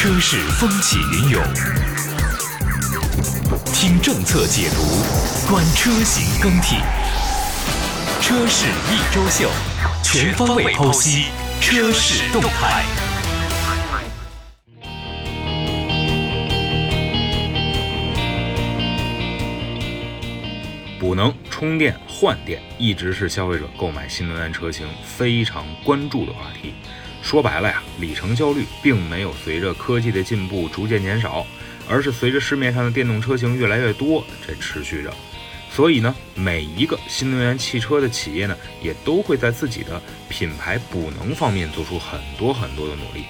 [0.00, 1.42] 车市风起云涌，
[3.66, 4.80] 听政策解读，
[5.46, 6.76] 观车型更替，
[8.22, 9.50] 车市一周秀，
[10.02, 11.26] 全方位剖析
[11.60, 12.82] 车市动态。
[20.98, 26.72] 补能、充电、换电，一直是消费者购买新能源车型非常关注的话题。
[27.22, 31.46] 说白了呀，里程焦虑并没有随着科技的进步逐渐减少，
[31.88, 35.12] 而是随着市面上的电动车型越来越多，这持续着。
[35.72, 43.24] 所以呢，每一个新能源汽车的企业呢，也都会在自己的品牌补能方面做出很多很多的努力。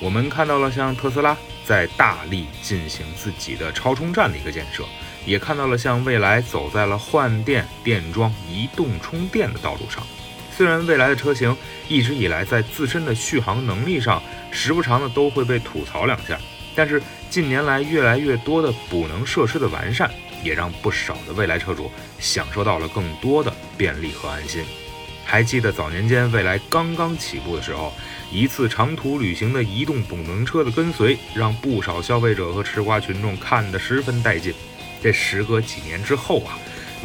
[0.00, 4.82] 我们看到了像特斯拉在大力进行自己的超充站的一个建设，
[5.24, 10.04] 也看到了像蔚来走在了换电、电桩、移动充电的道路上。
[10.56, 11.56] 虽然未来的车型
[11.88, 14.22] 一直以来在自身的续航能力上
[14.52, 16.38] 时不常的都会被吐槽两下，
[16.76, 20.08] 但是近年来越来越多的补能设施的完善，
[20.44, 24.64] 也让不少的未来车主享受到了更多的便利和安心。
[25.24, 27.92] 还记得早年间未来刚刚起步的时候，
[28.30, 34.54] 一次长途旅行的移动补能车的跟随，让不少消费者和吃瓜群众看得十分带劲。
[35.02, 36.56] 这时隔几年之后啊。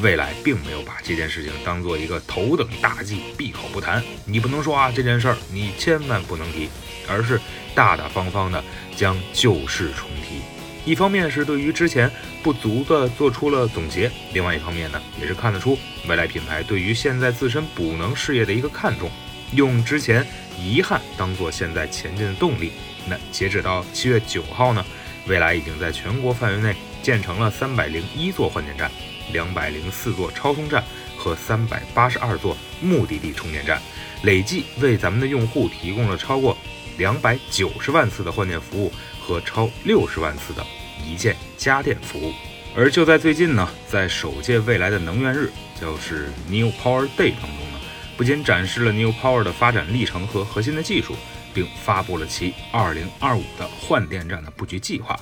[0.01, 4.03] 未来并没有把这件事情当做一个头等大忌，闭口不谈。
[4.25, 6.69] 你不能说啊，这件事儿你千万不能提，
[7.07, 7.39] 而是
[7.75, 8.63] 大大方方的
[8.95, 10.41] 将旧事重提。
[10.85, 12.09] 一方面是对于之前
[12.41, 19.11] 不足的做出了总结，另外一方面呢，也是看得出未来品牌对于现在自身补能事业的一个看重，
[19.53, 20.25] 用之前
[20.57, 22.71] 遗憾当做现在前进的动力。
[23.07, 24.83] 那截止到七月九号呢，
[25.27, 26.75] 未来已经在全国范围内
[27.09, 28.91] 建成了三百零一座换电站。
[29.33, 30.83] 两百零四座超充站
[31.17, 33.81] 和三百八十二座目的地充电站，
[34.21, 36.55] 累计为咱们的用户提供了超过
[36.99, 40.63] 两百九十万次的换电服务和超六十万次的
[41.03, 42.31] 一键家电服务。
[42.75, 45.51] 而就在最近呢，在首届未来的能源日，
[45.81, 47.79] 就是 New Power Day 当中呢，
[48.17, 51.15] 不仅展示了 New Power 的发展历程和核心的技术，
[51.55, 55.19] 并发布了其二零二五的换电站的布局计划。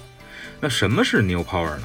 [0.59, 1.83] 那什么是 New Power 呢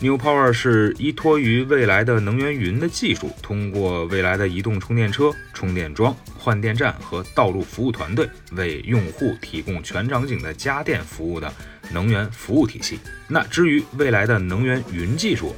[0.00, 11.52] ？New Power 是依托于未来的能源云的技术，通过未来的移动充电车、充电桩、换电站和道路服务团队，为用户提供全场景的家电服务的
[11.92, 12.98] 能源服务体系。
[13.28, 15.54] 那至于未来的能源云技术，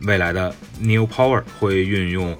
[0.00, 2.38] 未来的 New Power 会运用。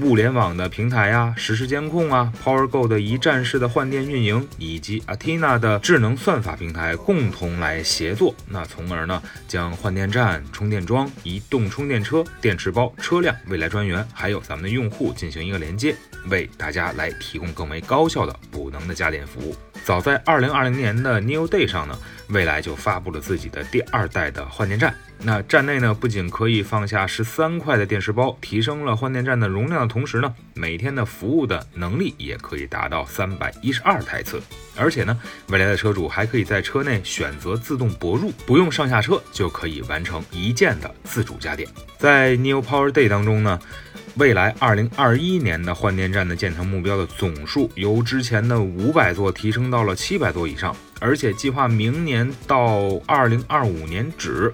[0.00, 15.94] 物联网的平台呀，实时监控啊，PowerGo 的一站式的换电运营，以及 Athena 的智能算法平台共同来协作，那从而呢，将换电站、充电桩、移动充电车、电池包、车辆、未来专员，还有咱们的用户进行一个连接，
[16.28, 19.54] 为大家来提供更为高效的补能的家电服务。
[19.84, 24.94] 早在二零二零年的 New Day 上呢，蔚来就发布了自己的第二代的换电站。
[25.22, 34.40] 那站内呢，不仅可以放下十三块的电池包，提升了换电站的容量同时呢，每天的服务的能力也可以达到三百一十二台次。
[34.74, 41.68] 而且呢，未来的车主还可以在车内选择自动泊入，不用上下车就可以完成一键的自主加电。
[41.98, 43.60] 在 New Power Day 当中呢。
[44.16, 54.52] 未来二零二一年的换电站的建成目标的总数由之前的五百座提升到了七百座以上，而且计划明年到二零二五年止，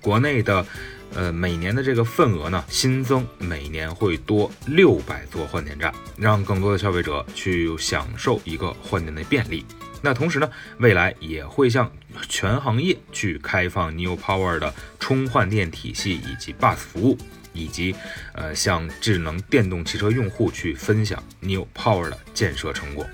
[0.00, 0.66] 国内的
[1.12, 9.64] 呃每年的这个份额呢新增每年会多六百座换电站，让更多的消费者去享受一个换电的便利。
[10.00, 11.90] 那同时呢，未来也会向
[12.28, 17.18] 全行业去开放 New Power 的充换电体系以及 Bus 服务。
[17.56, 17.94] 以及，
[18.32, 23.06] 呃，向智能电动汽车用户去分享 New Power 的建设成果。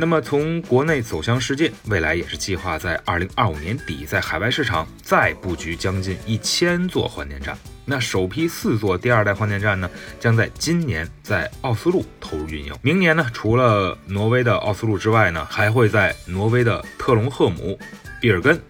[0.00, 7.58] 那么，从国内走向世界，未来也是计划在二零二五年底在海外市场再布局将近一千座换电站。
[7.84, 12.72] 那首批四座第二代换电站呢，将在今年在奥斯陆投入运营。
[12.80, 17.76] 明年呢，除了挪威的奥斯陆之外呢，还会在挪威的特隆赫姆、
[18.20, 18.62] 比尔根、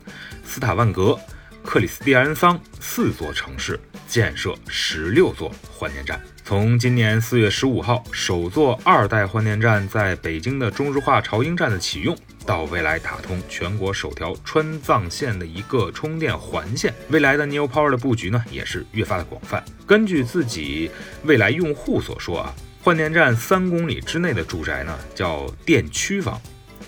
[0.47, 1.15] 斯塔万格、
[1.63, 3.79] 克里斯蒂安桑四座城市。
[4.09, 6.19] 建设十六座换电站。
[6.49, 12.17] 从今年四月十五号首座二代换电站在北京的中石化朝阴站的启用，
[12.47, 19.63] 到未来打通全国首条川藏线的一个充电环线，未来的 New Power 的布局呢也是越发的广泛。
[19.87, 20.91] 根据自己
[21.25, 26.41] 未来用户所说啊，换电站三公里之内的住宅呢叫电区房，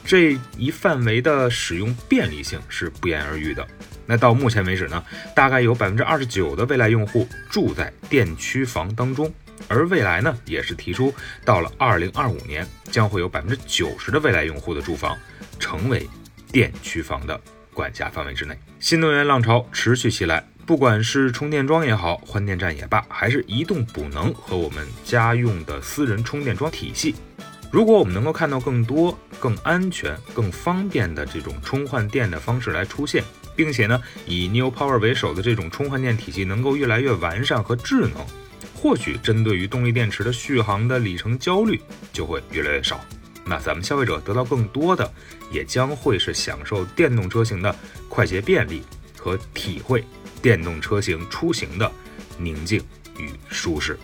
[0.06, 3.66] 这一范围的使用便利性是不言而喻的。
[4.06, 5.04] 那到目前为止呢，
[5.36, 9.30] 大概有百分之二十九的未来用户住在电区房当中，
[9.68, 11.14] 而未来呢也是提出，
[11.44, 15.16] 到了二零二五年，将会有百分之九十的未来用户的住房
[15.58, 16.08] 成为
[16.50, 17.40] 电区房的
[17.72, 18.58] 管辖范围之内。
[18.78, 27.14] 新能源浪潮持续袭来，不管是充电桩也好，换电站也罢，还是移动补能和我们家用的私人充电桩体系，
[27.70, 33.22] 如果我们能够看到更多、更安全、更方便的这种充换电的方式来出现，
[33.54, 38.12] 并且呢，以 New Power 为首的这种充换电体系能够越来越完善和智能，
[38.80, 41.78] 或许针对于动力电池的续航的里程焦虑
[42.14, 42.98] 就会越来越少。
[43.44, 45.12] 那咱们消费者得到更多的，
[45.52, 47.76] 也将会是享受电动车型的
[48.08, 48.82] 快捷便利
[49.18, 50.02] 和体会
[50.40, 51.92] 电动车型出行的
[52.38, 52.82] 宁静
[53.18, 53.98] 与舒适。